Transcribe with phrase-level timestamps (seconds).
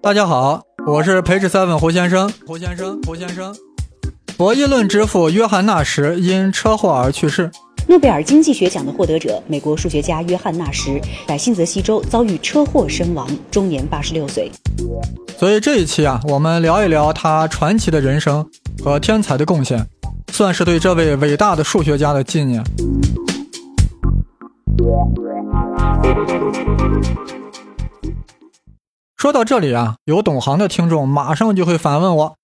[0.00, 2.32] 大家好，我是培智 seven 胡先生。
[2.46, 3.52] 胡先生，胡先生。
[4.36, 7.50] 博弈论之父约翰纳什因车祸而去世。
[7.88, 14.50] 诺贝尔经济学奖的获得者，美国数学家约翰纳什在新泽西州遭遇车祸身亡，终年八十六岁。
[15.36, 18.48] 所以这一期啊，我们聊一聊他传奇的人生
[18.84, 19.84] 和天才的贡献，
[20.32, 22.62] 算是对这位伟大的数学家的纪念。
[29.28, 32.36] 说到这里啊，有懂行的听众马上就会反问我：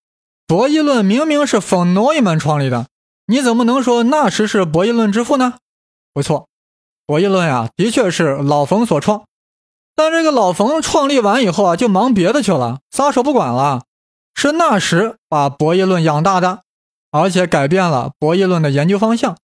[0.46, 2.88] 博弈论明明是冯诺依曼创立的，
[3.26, 5.54] 你怎么能说纳什是博弈论之父呢？
[6.12, 6.46] 不错，
[7.06, 9.24] 博弈论呀，的确是老冯所创，
[9.96, 13.84] 但这个老冯创立完以后啊，就忙别的去了，撒手不管了。
[14.34, 16.64] 是纳什把博弈论养大的，
[17.10, 19.38] 而且改变了博弈论的研究方向，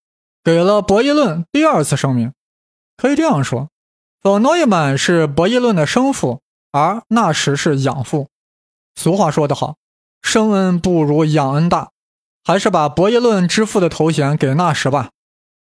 [0.45, 2.35] 给了博弈论第二次生命。
[2.99, 3.71] 可以这样说，
[4.21, 6.43] 冯诺依曼是博弈论的生父。
[6.73, 8.29] 而纳什是养父，
[8.95, 9.77] 俗话说得好，
[10.23, 11.91] 生恩不如养恩大，
[12.45, 15.11] 还是把博弈论之父的头衔给纳什吧。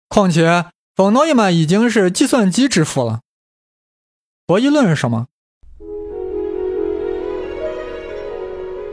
[0.09, 3.21] 况且，冯诺依曼已经是计算机之父了。
[4.45, 5.27] 博弈论是什么？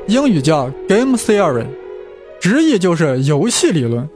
[0.07, 1.67] 英语叫 game theory，
[2.41, 4.09] 直译就是游戏理论。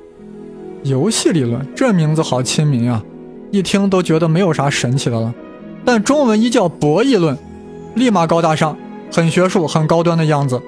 [0.84, 3.04] 游戏理论这名字好亲民啊，
[3.50, 5.34] 一听都觉得没有啥神奇的了。
[5.84, 7.36] 但中文一叫博弈论。
[7.94, 8.76] 立马高大上，
[9.12, 10.60] 很学术、很高端的样子。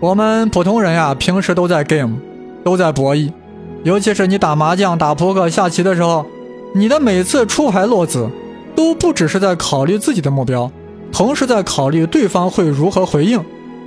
[0.00, 2.16] 我们普通人呀，平时都在 game，
[2.62, 3.32] 都在博弈。
[3.82, 6.24] 尤其是你打麻将、打扑克、下棋的时候，
[6.74, 8.28] 你的每次出牌落子，
[8.74, 10.70] 都不只是在考虑自己的目标，
[11.12, 13.42] 同时在考虑对方会如何回应。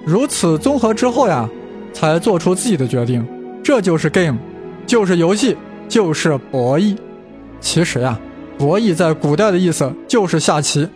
[0.06, 1.50] 如此综合之后呀，
[1.94, 3.26] 才做出自己的决定。
[3.64, 4.38] 这就是 game，
[4.86, 5.58] 就是游戏，
[5.90, 6.96] 就是博弈。
[7.60, 8.18] 其实呀，
[8.58, 10.88] 博弈在古代的意思就是下棋。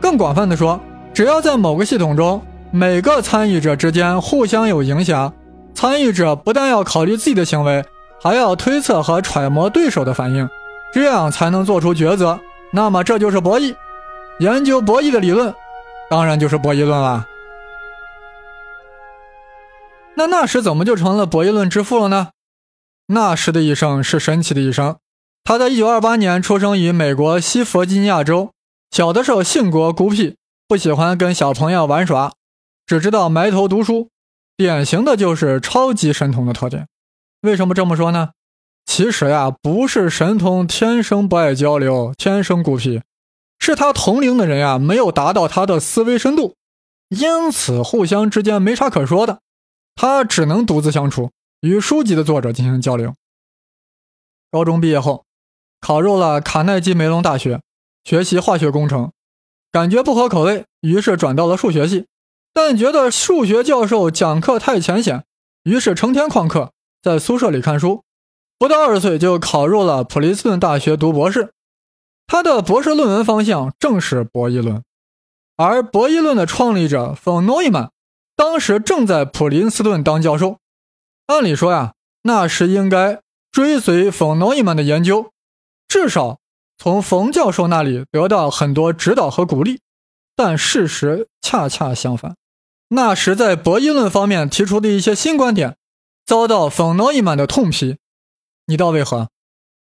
[0.00, 0.80] 更广泛的说，
[1.12, 5.32] 只要在某个系统中，每个参与者之间互相有影响，
[5.74, 7.84] 参与者不但要考虑自己的行为，
[8.20, 10.48] 还要推测和揣摩对手的反应，
[10.92, 12.38] 这样才能做出抉择。
[12.72, 13.74] 那么这就是博弈。
[14.40, 15.54] 研究博弈的理论，
[16.10, 17.26] 当然就是博弈论了。
[20.16, 22.28] 那纳什怎么就成了博弈论之父了呢？
[23.08, 24.96] 纳什的一生是神奇的一生。
[25.44, 28.53] 他在1928年出生于美国西弗吉尼亚州。
[28.94, 30.36] 小的时候性格孤僻，
[30.68, 32.32] 不喜欢跟小朋友玩耍，
[32.86, 34.10] 只知道埋头读书，
[34.56, 36.86] 典型的就是超级神童的特点。
[37.40, 38.30] 为什么这么说呢？
[38.86, 43.02] 其实呀，不是神童天生不爱交流，天生孤僻，
[43.58, 46.54] 是他同龄的人呀没有达到他的思维深度，
[47.08, 49.40] 因此互相之间没啥可说的，
[49.96, 51.32] 他只能独自相处，
[51.62, 53.12] 与书籍的作者进行交流。
[54.52, 55.24] 高中毕业后，
[55.80, 57.60] 考入了卡耐基梅隆大学。
[58.04, 59.12] 学习化学工程，
[59.72, 62.06] 感觉不合口味，于是转到了数学系。
[62.52, 65.24] 但觉得数学教授讲课太浅显，
[65.64, 66.72] 于是成天旷课，
[67.02, 68.04] 在宿舍里看书。
[68.58, 71.52] 不到二十岁就考入了普林斯顿大学读博士。
[72.26, 74.84] 他的博士论文方向正是博弈论，
[75.56, 77.90] 而博弈论的创立者冯诺依曼
[78.36, 80.58] 当时正在普林斯顿当教授。
[81.26, 83.20] 按理说呀，那时应该
[83.50, 85.32] 追随冯诺依曼的研究，
[85.88, 86.38] 至少。
[86.76, 89.80] 从冯教授那里得到很多指导和鼓励，
[90.36, 92.36] 但事实恰恰相反。
[92.88, 95.76] 纳什在博弈论方面提出的一些新观点，
[96.26, 97.96] 遭到冯诺依曼的痛批。
[98.66, 99.28] 你道为何？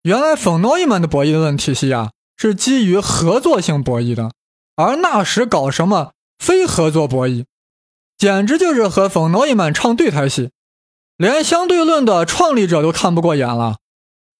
[0.02, 4.32] 原来冯诺依曼的博弈论体系呀，是基于合作性博弈的，
[4.76, 7.44] 而纳什搞什么非合作博弈，
[8.18, 10.50] 简直就是和冯诺依曼唱对台戏，
[11.16, 13.78] 连相对论的创立者都看不过眼了。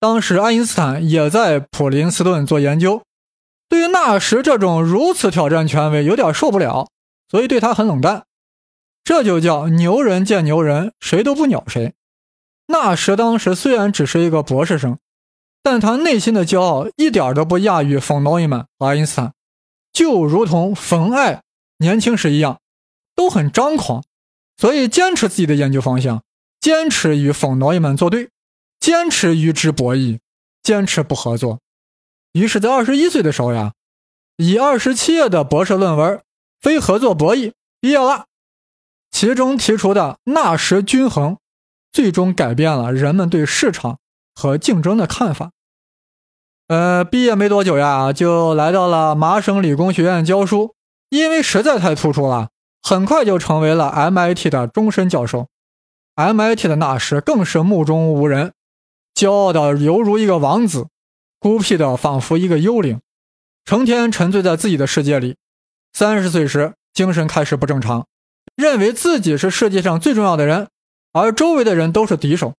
[0.02, 3.04] 当时，爱因斯坦也在普林斯顿做研究，
[3.68, 6.88] 对于纳什这种如此挑战权威，有点受不了，
[7.30, 8.24] 所以对他很冷淡。
[9.04, 11.94] 这就叫牛人见牛人，谁都不鸟谁。
[12.66, 14.98] 纳什当时虽然只是一个博士生，
[15.62, 19.32] 但他内心的骄傲一点都不亚于冯诺依曼和爱因斯坦，
[19.92, 21.42] 就如同冯爱
[21.78, 22.58] 年轻时一样，
[23.14, 24.02] 都很张狂，
[24.56, 26.24] 所以坚持自己的研究方向，
[26.60, 28.30] 坚持与冯诺依曼作对。
[28.82, 30.18] 坚持与之博弈，
[30.60, 31.60] 坚持不合作。
[32.32, 33.74] 于是，在二十一岁的时候呀，
[34.38, 36.16] 以二十七页的博士论文
[36.60, 37.50] 《非合作博弈》
[37.80, 38.24] 毕业了。
[39.12, 41.38] 其中提出的纳什均衡，
[41.92, 44.00] 最终改变了人们对市场
[44.34, 45.52] 和竞争的看法。
[46.66, 50.74] 呃，毕业没多久呀，就来到了麻省理工学院教书，
[51.08, 52.48] 因为实在太突出了，
[52.82, 55.46] 很快就成为了 MIT 的终身教授。
[56.16, 58.52] MIT 的纳什更是目中无人。
[59.14, 60.88] 骄傲的犹如一个王子，
[61.38, 63.00] 孤僻的仿佛一个幽灵，
[63.64, 65.36] 成天沉醉在自己的世界里。
[65.92, 68.06] 三十岁时精神开始不正常，
[68.56, 70.68] 认为自己是世界上最重要的人，
[71.12, 72.54] 而周围的人都是敌手，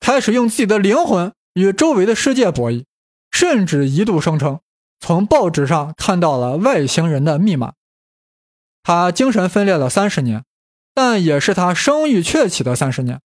[0.00, 2.84] 开始用自己的灵魂与周围的世界博弈，
[3.30, 4.60] 甚至一度声称
[5.00, 7.74] 从报纸上看到了外星人的密码。
[8.82, 10.44] 他精神分裂了三十年，
[10.94, 13.20] 但也是他声誉鹊起的三十年。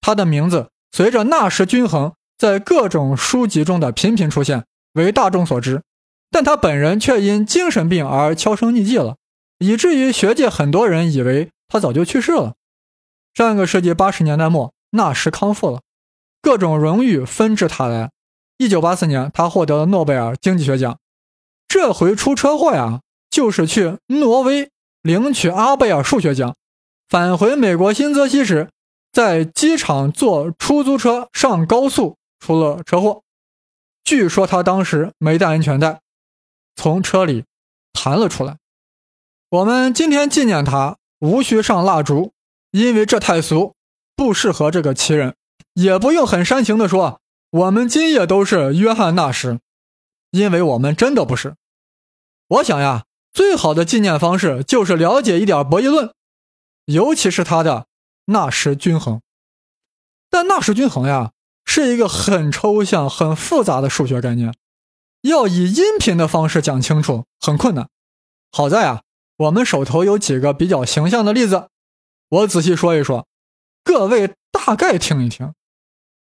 [0.00, 4.64] 他的名字随着纳什均衡在各种书籍中的频频出现，
[4.94, 5.82] 为大众所知。
[6.30, 9.16] 但他本人却因精神病而销声匿迹了，
[9.58, 12.54] 以至于学界很多人以为他早就去世了。
[13.34, 15.80] 上个世纪八十年代末，纳什康复了，
[16.42, 18.10] 各种荣誉纷至沓来。
[18.58, 20.98] 一九八四年，他获得了诺贝尔经济学奖。
[21.66, 23.00] 这回出车祸呀，
[23.30, 24.70] 就是去挪威
[25.00, 26.54] 领取阿贝尔数学奖。
[27.08, 28.68] 返回美国新泽西时，
[29.10, 33.22] 在机场坐出租车上高速出了车祸。
[34.04, 36.00] 据说他当时没带安全带。
[36.76, 37.44] 从车里
[37.92, 38.58] 弹了出来。
[39.50, 42.32] 我们今天纪念他，无需上蜡烛，
[42.70, 43.74] 因为这太俗，
[44.14, 45.34] 不适合这个奇人。
[45.74, 47.20] 也不用很煽情的说，
[47.50, 49.60] 我们今夜都是约翰纳什，
[50.30, 51.56] 因为我们真的不是。
[52.48, 56.12] 我想呀，最好的纪念方式就是了解一点博弈论，
[56.84, 57.86] 尤其是他的
[58.26, 59.20] 纳什均衡。
[60.30, 61.32] 但纳什均衡呀，
[61.70, 64.54] 是一个很抽象、很复杂的数学概念。
[65.20, 67.90] 要以音频的方式讲清楚很困难，
[68.50, 69.02] 好在啊，
[69.36, 71.68] 我们手头有几个比较形象的例子，
[72.30, 73.26] 我仔细说一说，
[73.84, 75.52] 各位大概听一听，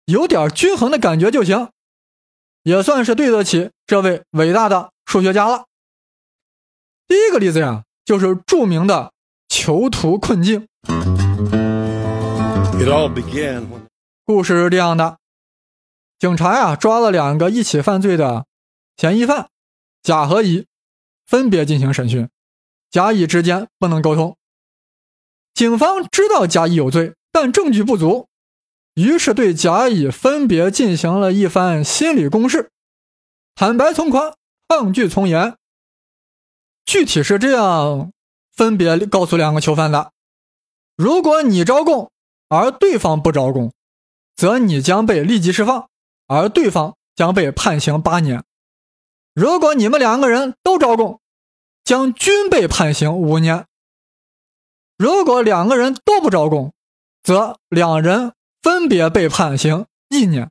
[0.06, 1.70] 有点均衡的感觉就行，
[2.64, 5.66] 也算是对得起这位伟大的数学家了。
[7.08, 9.12] 第一个例子呀，就是著名的
[9.48, 10.68] 囚徒困境。
[14.26, 15.20] 故事是这样的，
[16.20, 18.46] 警察呀抓了两个一起犯罪的。
[18.98, 19.50] 嫌疑犯
[20.02, 20.68] 甲和乙
[21.26, 22.30] 分别进行审讯，
[22.90, 24.38] 甲乙之间不能沟通。
[25.54, 28.28] 警方知道甲乙有罪，但证据不足，
[28.94, 32.72] 于是对甲乙分别进行了一番心理攻势，
[33.54, 34.34] 坦白从宽，
[34.70, 35.58] 抗拒从严。
[36.86, 38.12] 具体是这样
[38.54, 40.14] 分别告诉两个囚犯的：
[40.96, 42.12] 如果你招供，
[42.48, 43.74] 而对方不招供，
[44.36, 45.90] 则你将被立即释放，
[46.28, 48.44] 而对方将被判刑八年。
[49.34, 51.20] 如果你们两个人都招供，
[51.84, 53.66] 将均被判刑五年；
[54.98, 56.74] 如果两个人都不招供，
[57.22, 60.50] 则两人分别被判刑一年。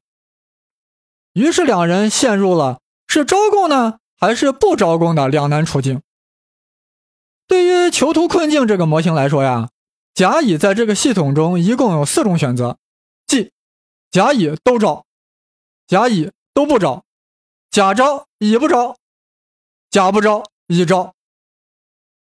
[1.33, 6.03] 于是两人陷入了是招供呢，还是不招供的两难处境。
[7.49, 9.71] 对于囚徒困境这个模型来说呀，
[10.15, 12.79] 甲乙在这个系统中一共有四种选择，
[13.27, 13.53] 即
[14.11, 15.07] 甲乙都招，
[15.87, 17.05] 甲乙都不招。
[17.71, 18.97] 甲招乙不招，
[19.91, 21.15] 甲不招乙招。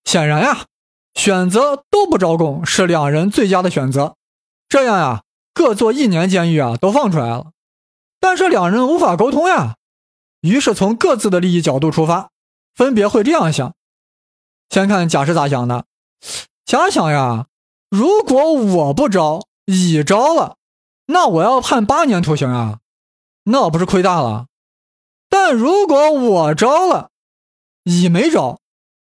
[0.05, 0.67] 显然呀，
[1.15, 4.17] 选择都不招供是两人最佳的选择。
[4.69, 5.23] 这样呀，
[5.53, 7.53] 各坐一年监狱啊，都放出来了。
[8.21, 9.77] 但是两人无法沟通呀，
[10.41, 12.31] 于是从各自的利益角度出发，
[12.75, 13.75] 分别会这样想。
[14.71, 15.87] 先看甲是咋想的？
[16.65, 17.47] 甲想呀，
[17.91, 20.57] 如果我不招，乙招了，
[21.07, 22.79] 那我要判八年徒刑啊，
[23.45, 24.47] 那我不是亏大了？
[25.29, 27.11] 但如果我招了，
[27.85, 28.61] 乙没招，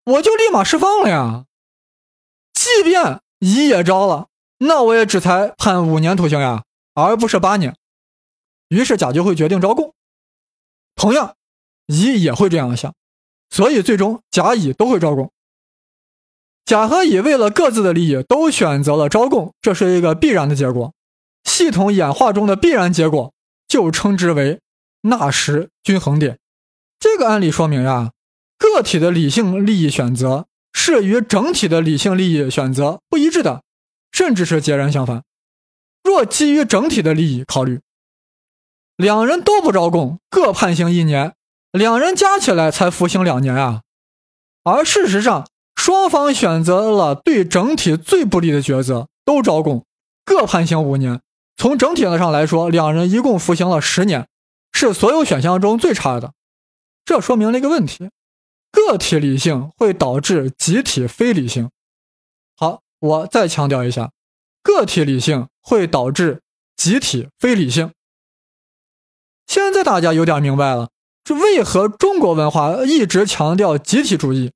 [0.04, 1.46] 我就立马释放了呀。
[2.52, 7.75] 即便乙也招了，那我也只才判五年徒刑呀，而不是八年。
[8.68, 9.94] 于是甲就会决定招供。
[10.94, 11.34] 同样，
[11.87, 12.94] 乙也会这样想，
[13.49, 15.32] 所以最终甲乙都会招供。
[16.66, 20.92] 甲和乙为了各自的利益都选择了招供，这是一个必然的结果。
[21.42, 23.32] 系统演化中的必然结果
[23.70, 24.60] 就称之为。
[25.02, 26.38] 纳什均衡点，
[26.98, 28.12] 这个案例说明呀，
[28.58, 33.62] 个体的理性利益选择是与整体的理性利益选择不一致的，
[34.12, 35.22] 甚至是截然相反。
[36.04, 37.80] 若基于整体的利益考虑，
[38.96, 41.32] 两人都不招供，各判刑一年，
[41.72, 43.80] 两人加起来才服刑两年啊。
[44.64, 49.86] 而事实上，双方选择了对整体最不利的抉择，都招供，
[50.26, 51.22] 各判刑五年。
[51.61, 54.26] 从整体上来说，两人一共服刑了十年。
[54.73, 56.33] 是所有选项中最差的，
[57.05, 58.09] 这说明了一个问题：
[58.73, 61.69] 个体理性会导致集体非理性。
[62.57, 64.11] 好，我再强调一下，
[64.62, 66.40] 个体理性会导致
[66.79, 67.93] 集体非理性。
[69.47, 70.88] 现在大家有点明白了，
[71.23, 74.52] 这为何中国文化一直强调集体主义，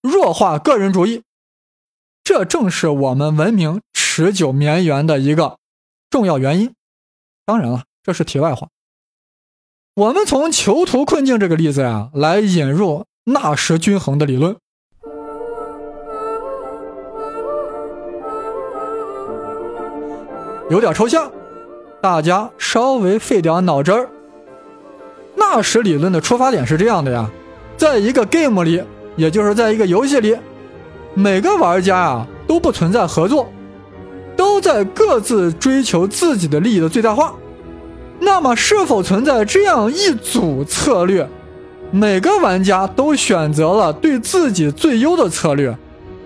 [0.00, 1.22] 弱化个人主义。
[2.24, 5.58] 这正是我们文明持久绵延的一个
[6.10, 6.74] 重要原因。
[7.46, 8.68] 当然了，这是题外话。
[9.94, 14.56] 我们从囚徒困境这个例子呀、啊，来引入纳什均衡的理论。
[20.70, 21.30] 有点抽象，
[22.00, 24.08] 大家稍微费点脑汁儿。
[25.36, 27.28] 纳什理论的出发点是这样的呀，
[27.76, 28.82] 在一个 game 里，
[29.16, 30.38] 也就是在一个游戏里，
[31.14, 33.50] 每个玩家啊都不存在合作，
[34.60, 37.34] 在各自追求自己的利益的最大化。
[38.20, 41.28] 那么，是否存在这样一组策略？
[41.90, 45.76] 每个玩家都选择了对自己最优的策略，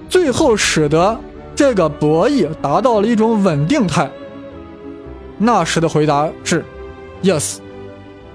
[0.09, 1.19] 最后使得
[1.55, 4.11] 这个博弈达到了一种稳定态。
[5.39, 6.65] 纳什的回答是
[7.23, 7.57] ：Yes，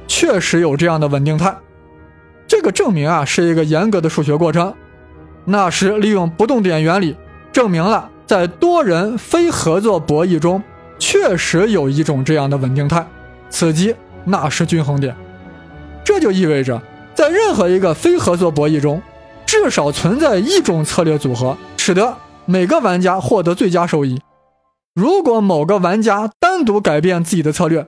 [0.08, 1.56] 确实有这样的稳定态。
[2.48, 4.74] 这个证明啊是一个严格的数学过程。
[5.46, 7.16] 纳什利用不动点原理
[7.52, 10.62] 证明了，在多人非合作博弈中，
[11.00, 13.04] 确实有一种这样的稳定态。
[13.50, 15.16] 此即纳什均衡点，
[16.06, 16.80] 这就意味着，
[17.16, 19.02] 在任何一个非合作博弈中，
[19.48, 24.22] 至少存在一种策略组合，使得每个玩家获得最佳收益。
[24.94, 27.88] 如果某个玩家单独改变自己的策略，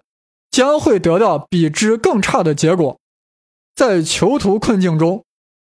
[0.50, 2.98] 将会得到比之更差的结果。
[3.76, 5.24] 在囚徒困境中，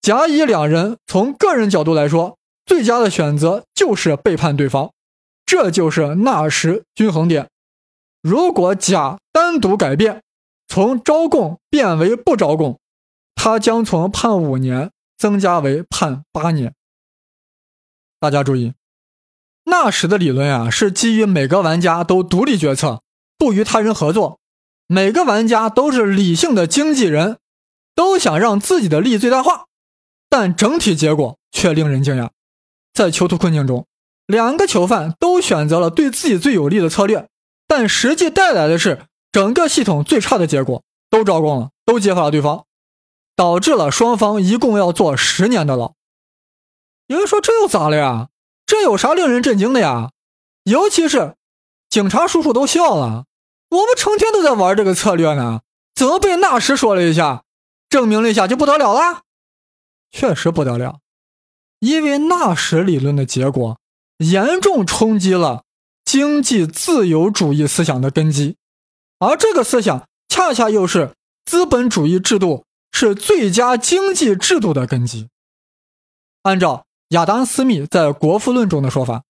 [0.00, 4.92] 甲乙两人从个人角度来说，最佳的选择就是背叛对方，
[5.45, 7.49] 这就是纳什均衡点。
[8.23, 10.23] 如果甲单独改变，
[10.69, 12.78] 从招供变为不招供，
[13.35, 16.73] 他将从判五年增加为判八年。
[18.21, 18.75] 大家注意，
[19.64, 23.02] 纳什的理论啊，是基于每个玩家都独立决策，
[23.37, 24.38] 不与他人合作，
[24.87, 27.38] 每个玩家都是理性的经纪人，
[27.97, 29.66] 都想让自己的利益最大化，
[30.31, 32.31] 但整体结果却令人惊讶。
[32.92, 33.87] 在囚徒困境中，
[34.26, 37.28] 两个囚犯都选择了对自己最有利的策略。
[37.66, 42.66] 但实际带来的是整个系统最差的结果，都招供了，都揭发了对方，
[43.34, 45.94] 导致了双方一共要坐十年的牢。
[47.06, 48.28] 有人说这又咋了呀？
[48.66, 50.11] 这有啥令人震惊的呀？
[50.64, 51.34] 尤其是
[51.88, 53.25] 警察叔叔都笑了，
[53.70, 55.62] 我们成天都在玩这个策略呢，
[55.94, 57.42] 怎么被纳什说了一下，
[57.88, 59.22] 证明了一下就不得了了？
[60.11, 61.00] 确实不得了，
[61.82, 63.78] 因为纳什理论的结果
[64.18, 65.64] 严重冲击了。
[66.04, 68.56] 经济自由主义思想的根基，
[69.18, 71.14] 而这个思想恰恰又是
[71.46, 75.28] 资本主义制度是最佳经济制度的根基。
[76.42, 79.22] 按照亚当·斯密在《国富论》中的说法，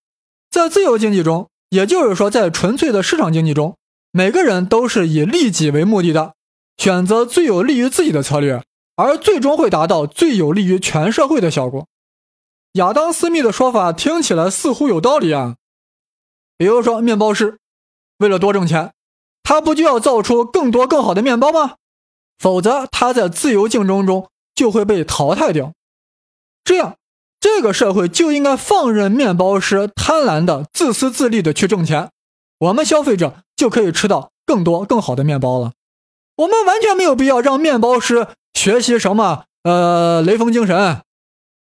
[0.50, 3.76] 在自由经济中，也就是说，在纯粹的市场经济中，
[4.10, 6.34] 每个人都是以利己为目的的，
[6.78, 8.64] 选择最有利于自己的策略，
[8.96, 11.86] 而最终会达到最有利于全社会的效果。
[12.74, 15.56] 亚当·斯密的说法听起来似乎有道理啊。
[16.56, 17.58] 比如说，面包师
[18.18, 18.92] 为了多挣钱，
[19.42, 21.74] 他不就要造出更多更好的面包吗？
[22.38, 25.72] 否则，他在自由竞争中就会被淘汰掉。
[26.64, 26.96] 这样，
[27.40, 32.10] 这个社会就应该放任面包师贪婪的、自私自利的去挣钱，
[32.58, 35.72] 我们消费者就可以吃到更多更好的面包了。
[36.36, 41.02] 我们完全没有必要让面包师学习什么呃雷锋精神，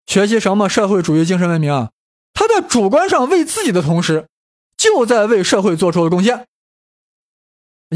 [0.07, 1.93] 学习什么社会主义精神文明啊。
[2.33, 4.29] 他在主观上为自己的同时。
[4.77, 6.47] 就在为社会做出了贡献。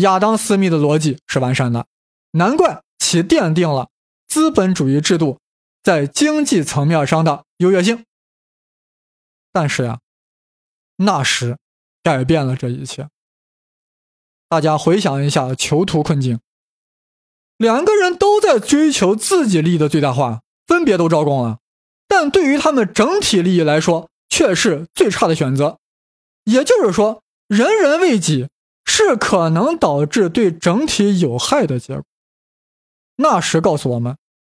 [0.01, 1.87] 亚当·斯密的逻辑是完善的，
[2.31, 3.91] 难怪其奠定了
[4.27, 5.39] 资本主义制度
[5.83, 8.07] 在经济层面上的优越性。
[9.53, 10.01] 但是呀，
[10.97, 11.59] 那时
[12.03, 13.11] 改变了这一切。
[14.49, 16.41] 大家回想一下囚徒困境，
[17.59, 21.59] 两个人都在追求自己利益的最大化，分别都招供了，
[22.11, 25.79] 但对于他们整体利益来说，却是最差的选择。
[26.43, 28.49] 也就是说，人人为己
[28.85, 32.03] 是可能导致对整体有害的结果。
[33.19, 34.17] 纳什告诉我们，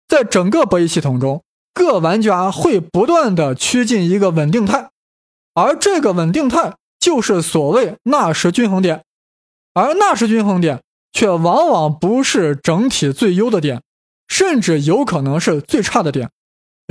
[0.09, 1.44] 在整个博弈系统中，
[1.75, 4.88] 各玩家会不断的趋近一个稳定态，
[5.52, 9.04] 而这个稳定态就是所谓纳什均衡点，
[9.75, 10.82] 而纳什均衡点
[11.12, 13.82] 却往往不是整体最优的点，
[14.26, 16.30] 甚至有可能是最差的点。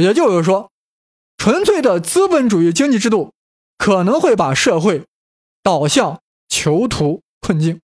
[0.01, 0.71] 也就是说，
[1.37, 3.31] 纯粹的资本主义经济制度。
[3.77, 5.07] 可能会把社会
[5.63, 7.81] 导向囚徒困境。